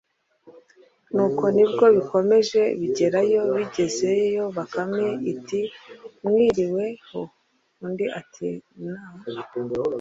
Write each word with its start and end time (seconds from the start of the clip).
nuko 1.13 1.43
ni 1.55 1.63
bwo 1.71 1.85
bikomeje, 1.95 2.61
bigerayo, 2.79 3.41
bigeze 3.57 4.09
yo 4.35 4.45
bakame 4.55 5.05
iti: 5.33 5.61
‘mwiriwe 6.23 6.85
ho, 7.09 7.21
undi 7.85 8.05
ati: 8.19 8.47
‘nn.’ 8.83 8.99